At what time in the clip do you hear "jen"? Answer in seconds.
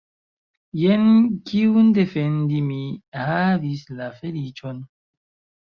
0.83-1.03